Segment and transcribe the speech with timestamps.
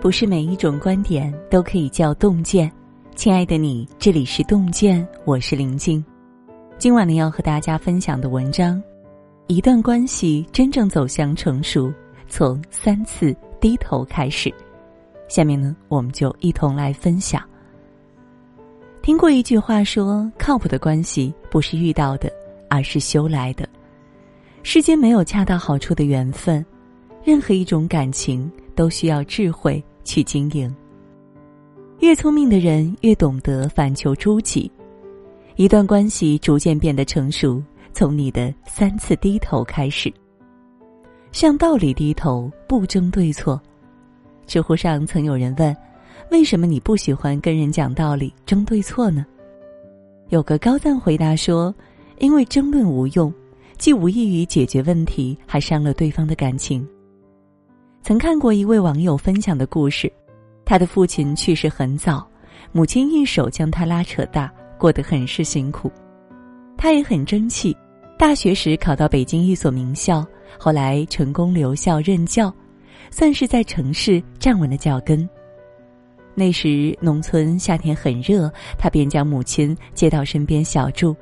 [0.00, 2.70] 不是每一种观点都可以叫洞见。
[3.14, 6.02] 亲爱的你，这里是洞见，我是林静。
[6.78, 8.82] 今晚呢，要和大家分享的文章：
[9.46, 11.92] 一段关系真正走向成熟，
[12.28, 14.50] 从三次低头开始。
[15.28, 17.42] 下面呢，我们就一同来分享。
[19.02, 22.32] 听过一句话说：“靠谱的关系不是遇到的，
[22.70, 23.68] 而是修来的。”
[24.62, 26.64] 世间没有恰到好处的缘分，
[27.24, 29.82] 任何一种感情都需要智慧。
[30.02, 30.74] 去经营。
[32.00, 34.68] 越聪明的人越懂得反求诸己，
[35.54, 40.12] 一段关系逐渐变得成熟，从你的三次低头开始。
[41.30, 43.60] 向道理低头，不争对错。
[44.46, 45.76] 知乎上曾有人问
[46.32, 49.24] ：“为什么你不喜欢跟人讲道理、争对错呢？”
[50.30, 51.72] 有个高赞回答说
[52.18, 53.32] ：“因为争论无用，
[53.78, 56.84] 既无益于解决问题，还伤了对方的感情。”
[58.02, 60.10] 曾看过一位网友分享的故事，
[60.64, 62.26] 他的父亲去世很早，
[62.72, 65.90] 母亲一手将他拉扯大，过得很是辛苦。
[66.78, 67.76] 他也很争气，
[68.18, 70.26] 大学时考到北京一所名校，
[70.58, 72.52] 后来成功留校任教，
[73.10, 75.28] 算是在城市站稳了脚跟。
[76.34, 81.14] 那时农村夏天很热，他便将母亲接到身边小住。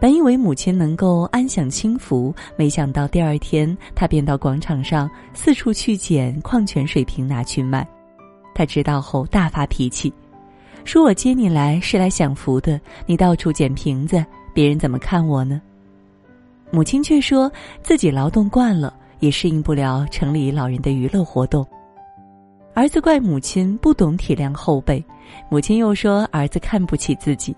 [0.00, 7.86] 本以为母亲能够安享清福，没想到第二天他便到广场上四处去捡矿泉水瓶拿去卖。
[8.54, 10.12] 他知道后大发脾气，
[10.84, 15.60] 说我接你来是来享福的，你到处捡瓶子，别人怎么看我呢？
[16.70, 17.50] 母亲却说
[17.82, 21.66] 自己劳动惯了，也适应不了城里老人的娱乐活动。
[22.74, 25.02] 儿子怪母亲不懂体谅后辈，
[25.48, 27.56] 母亲又说儿子看不起自己。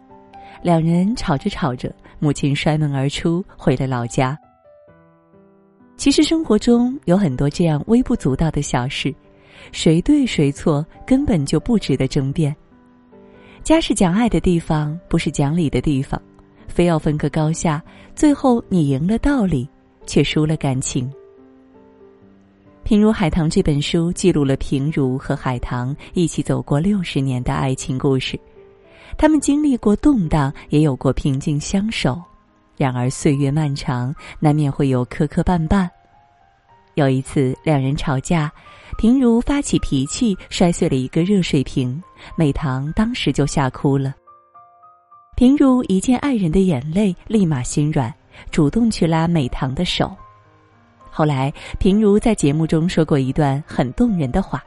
[0.62, 4.38] 两人吵着吵着，母亲摔门而出，回了老家。
[5.96, 9.14] 其实生活中有很多这样微不足道的小事，
[9.72, 12.54] 谁对谁错根本就不值得争辩。
[13.62, 16.20] 家是讲爱的地方，不是讲理的地方，
[16.68, 17.82] 非要分个高下，
[18.14, 19.68] 最后你赢了道理，
[20.06, 21.08] 却输了感情。
[22.84, 28.38] 《平如海棠》这本书记录了平如和海棠一起走过六十年的爱情故事。
[29.18, 32.22] 他们经历过动荡，也有过平静相守。
[32.76, 35.88] 然而岁月漫长，难免会有磕磕绊绊。
[36.94, 38.52] 有一次，两人吵架，
[38.98, 42.02] 平如发起脾气，摔碎了一个热水瓶，
[42.36, 44.14] 美棠当时就吓哭了。
[45.36, 48.12] 平如一见爱人的眼泪，立马心软，
[48.50, 50.14] 主动去拉美棠的手。
[51.10, 54.62] 后来，平如在节目中说过一段很动人的话：“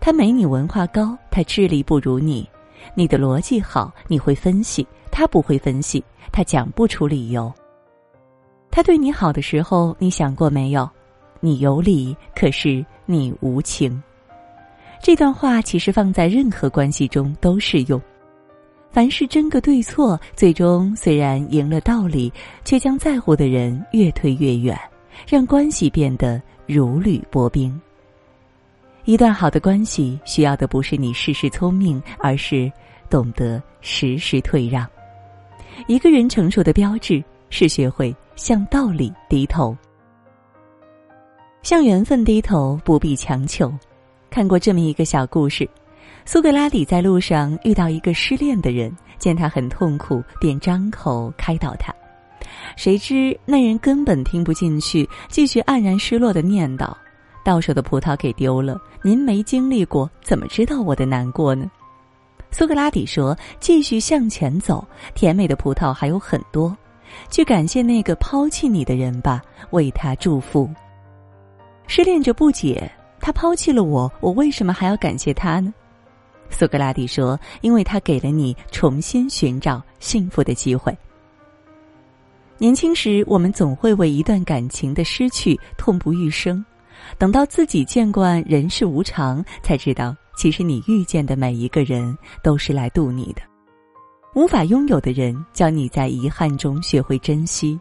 [0.00, 2.48] 他没你文化高，他智力不如你。”
[2.94, 6.02] 你的逻辑好，你会分析，他不会分析，
[6.32, 7.52] 他讲不出理由。
[8.70, 10.88] 他对你好的时候，你想过没有？
[11.40, 14.02] 你有理，可是你无情。
[15.02, 18.00] 这段话其实放在任何关系中都适用。
[18.90, 22.32] 凡是争个对错，最终虽然赢了道理，
[22.64, 24.78] 却将在乎的人越推越远，
[25.28, 27.80] 让关系变得如履薄冰。
[29.04, 32.70] 一段好的关系需要的不是你事事聪明，而是
[33.08, 34.86] 懂得时时退让。
[35.86, 39.76] 一个人成熟的标志是学会向道理低头，
[41.62, 43.72] 向缘分低头，不必强求。
[44.28, 45.68] 看过这么一个小故事：
[46.24, 51.92] 苏格拉底在路上遇到一个失恋的人，见他很痛苦，便张口开导他。
[52.76, 56.92] 谁知那人根本听不进去，继续黯然失落的念叨。
[57.44, 61.70] 到手的葡萄给丢了，您没经历过，怎么知道我的难过呢？
[62.50, 64.84] 苏格拉底说：“继续向前走，
[65.14, 66.76] 甜美的葡萄还有很多，
[67.30, 69.40] 去感谢那个抛弃你的人吧，
[69.70, 70.68] 为他祝福。”
[71.86, 72.90] 失恋者不解
[73.20, 75.72] ：“他抛弃了我，我为什么还要感谢他呢？”
[76.50, 80.96] 苏格拉底说：“因为他给了你重新寻找幸福的机会。”
[82.58, 86.64] 年轻时，我们总会为一段感情的失去痛不欲生。
[87.18, 93.42] 等到自己见惯人世无常，才知道其实你遇见的每一个人都是来渡你的。
[94.34, 97.78] 无法拥有的人，教你在遗憾中学会珍惜。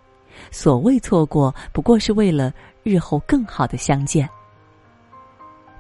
[0.52, 2.52] 所谓错过，不过是为了
[2.82, 4.28] 日后更好的相见。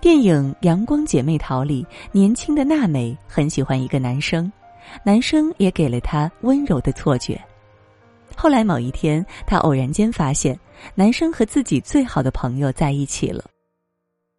[0.01, 4.51] 电影《阳光姐妹淘》里，年轻的娜美很喜欢一个男生，
[5.03, 7.39] 男生也给了她温柔的错觉。
[8.41, 10.57] 后来某一天，她偶然间发现。
[10.95, 13.43] 男生和自己最好的朋友在一起了，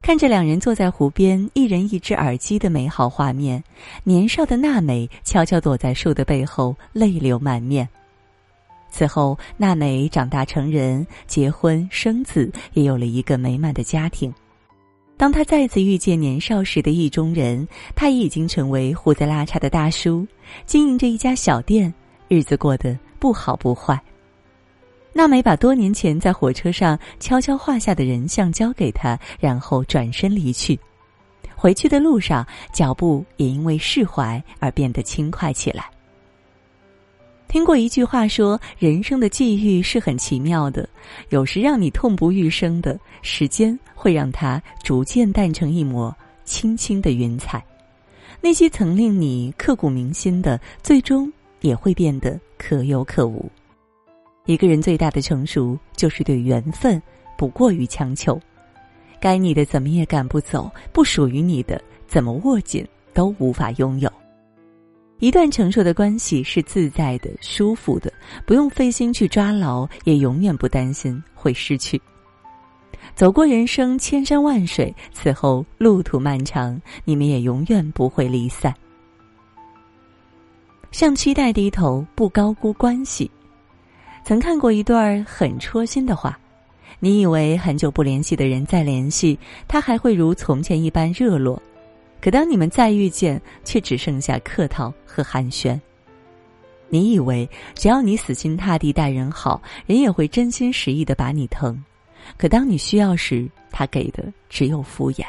[0.01, 3.63] 看着两人坐在湖边，一人一只耳机的美好画面，
[4.03, 7.87] 年少的娜美悄悄躲在树的背后，泪流满面。
[8.91, 14.33] 此后，娜美长大成人，结婚生子，也有了一个美满的家庭。
[15.19, 20.27] 当他再次遇见年少时的意中人，他也已经成为胡子拉碴的大叔，
[20.65, 21.93] 经营着一家小店，
[22.29, 24.01] 日子过得不好不坏。
[25.13, 30.79] 娜美把多年前在火车上悄悄画下的人像交给他，然后转身离去。
[31.55, 35.91] 回去的路上，脚步也因为释怀而变得轻快起来。
[37.49, 40.89] 听过一句话说：“人生的际遇是很奇妙的，
[41.31, 47.63] 有时让你痛不欲生的时间，会让它逐渐淡成一抹轻轻的云彩。
[48.41, 53.51] 那些曾令你刻骨铭心的，最终也会变得可有可无。
[54.47, 57.01] 一个人最大的成熟，就是对缘分
[57.37, 58.41] 不过于强求。
[59.21, 64.11] 该你的怎么也赶不走，不属于你的怎么握紧都无法拥有。”
[65.21, 68.11] 一段成熟的关系是自在的、舒服的，
[68.47, 72.01] 不用费心去抓牢，也永远不担心会失去。
[73.15, 78.75] 走过人生千山万水，此后路途漫长，你们也永远不会离散。
[80.91, 83.31] 向期待低头，不高估关系。
[84.25, 86.39] 曾看过一段很戳心的话：
[86.99, 89.39] 你以为很久不联系的人再联系，
[89.69, 91.61] 他还会如从前一般热络。
[92.21, 95.81] 可当你们再遇见，却只剩下客套和寒暄。
[96.89, 101.83] 你以为只要你死心塌地待人好，人也会真心实意的把你疼，
[102.37, 105.25] 可当你需要时，他给的只有敷衍。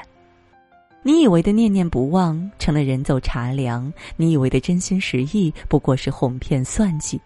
[1.04, 7.20] 你以为的念念不忘，成了人走茶凉；你以为的真心实意，不过是哄骗算计。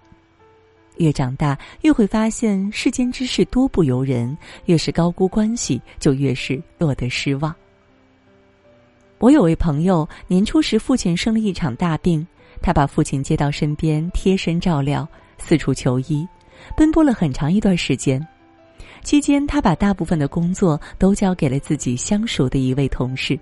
[0.96, 7.54] 越长大，越会发现世间之事多不由人，越是高估关系，就越是落得失望。
[9.18, 12.26] 我有位朋友，年初时父亲生了一场大病，
[12.62, 15.06] 他把父亲接到身边，贴身照料，
[15.38, 16.26] 四处求医，
[16.78, 18.26] 奔波了很长一段时间。
[19.04, 23.38] 期间，他把大部分的工作都交给了自己相熟的一位同事。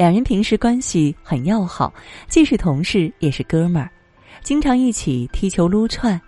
[0.00, 1.92] 两人平时关系很要好，
[2.26, 3.90] 既是同事也是哥们儿，
[4.42, 6.18] 经常一起踢球撸串。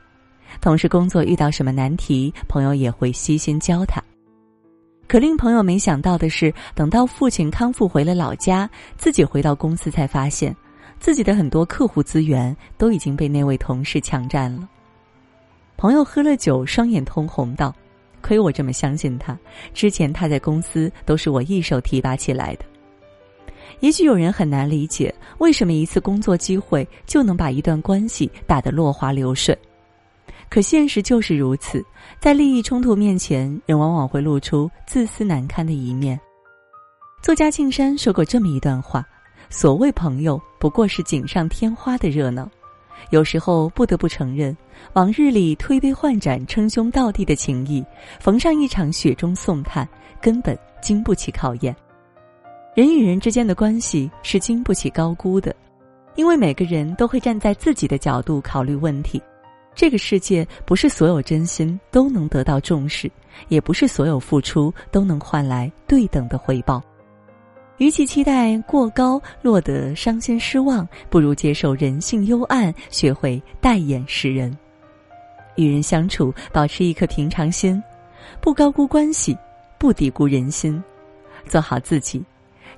[0.61, 3.99] 同事工作遇到什么难题，朋友也会悉心教他。
[5.09, 10.55] 可令朋友没想到的是，等到父亲康复回了老家，自己回到公司才发现，
[10.99, 14.69] 自己的很多客户资源都已经被那位同事抢占了。
[15.79, 17.75] 朋友喝了酒，双眼通红道
[18.21, 19.35] ：“亏我这么相信他，
[19.73, 22.67] 之前他在公司都是我一手提拔起来的。”
[23.81, 29.57] 也许有人很难理解，为什么一次工作机会就能把一段关系打得落花流水。
[30.49, 31.85] 可现实就是如此，
[32.21, 36.21] 在利益冲突面前，人往往会露出自私难堪的一面。
[37.23, 39.07] 作家庆山说过这么一段话：
[39.49, 42.49] 所谓朋友，不过是锦上添花的热闹。
[43.11, 44.57] 有时候不得不承认，
[44.93, 47.85] 往日里推杯换盏、称兄道弟的情谊，
[48.21, 49.89] 逢上一场雪中送炭，
[50.21, 51.75] 根本经不起考验。
[52.75, 55.55] 人与人之间的关系是经不起高估的，
[56.15, 59.21] 因为每个人都会站在自己的角度考虑问题。
[59.75, 63.13] 这个世界不是所有真心都能得到重视，
[63.49, 66.83] 也不是所有付出都能换来对等的回报。
[67.77, 74.57] 与其期待过高落得伤心失望，不如接受人性幽暗，学会戴眼识人。
[75.57, 77.83] 与人相处，保持一颗平常心，
[78.41, 79.37] 不高估关系，
[79.79, 80.83] 不低估人心，
[81.47, 82.23] 做好自己，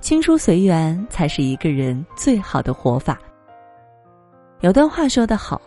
[0.05, 3.19] 轻疏随缘才是一个人最好的活法。
[4.61, 5.59] 有段话说得好。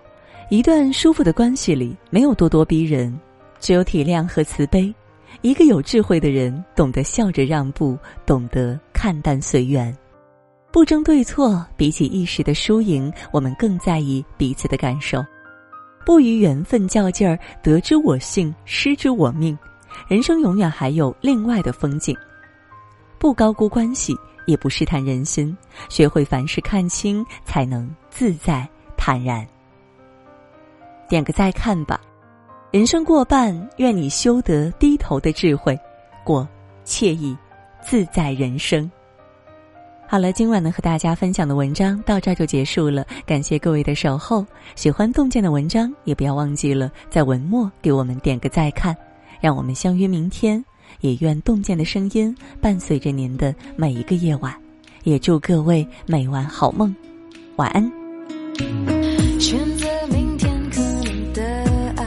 [0.52, 3.20] 一段舒服的关系里，没有咄咄逼人，
[3.60, 4.94] 只有体谅和慈悲。
[5.42, 9.92] 一个有智慧的人，懂得笑着让步，懂得看淡随缘，
[10.72, 11.66] 不争对错。
[11.76, 15.26] 比起一时的输赢，我们更在意彼此的感受，
[16.06, 17.40] 不与缘分较劲儿。
[17.64, 19.58] 得之我幸，失之我命。
[20.08, 22.16] 人生永远还有另外的风景。
[23.20, 25.56] 不高估关系，也不试探人心，
[25.90, 29.46] 学会凡事看清，才能自在坦然。
[31.10, 32.00] 点个再看吧，
[32.72, 35.80] 人生过半，愿你修得低头的智慧，
[36.24, 36.48] 过
[36.86, 37.36] 惬意
[37.82, 38.90] 自在人生。
[40.10, 44.46] 好了，今晚呢和大家分享的文章到这儿就结束了，感谢各位的守候。
[44.76, 48.96] 喜欢洞见的文章，也不要忘记了在文末给我们点个再看，
[49.42, 50.64] 让我们相约明天。
[51.02, 54.54] 也愿洞见的声音伴随着您的每一个夜晚，
[55.04, 56.96] 也祝各位每晚好梦，
[57.56, 57.84] 晚安。
[59.40, 61.44] 选择明天可能的
[61.96, 62.06] 爱，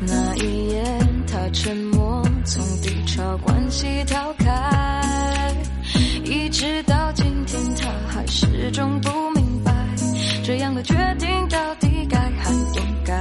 [0.00, 0.82] 那一夜
[1.26, 5.54] 他沉默，从低潮关系逃开，
[6.24, 9.72] 一直到今天他还始终不明白，
[10.42, 13.14] 这样的决定到底该还不该？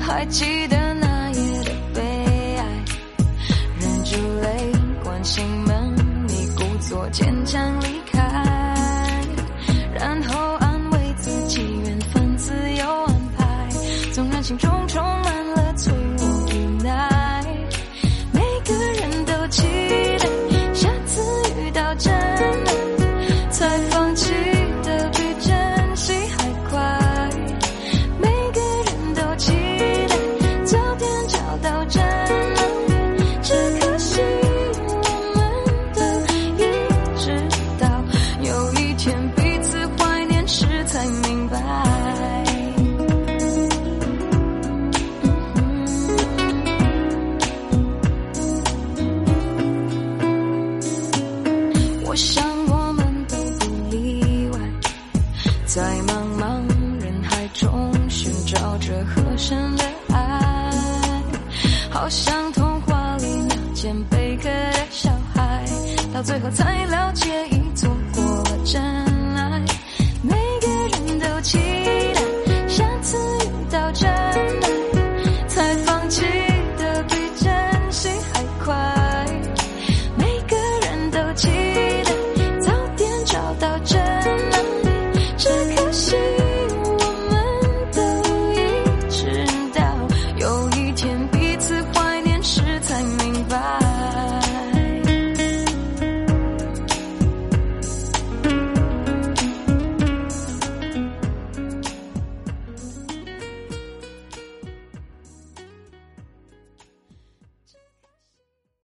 [0.00, 0.77] 还记得。
[7.10, 7.97] 坚强。
[66.28, 67.57] 最后才了解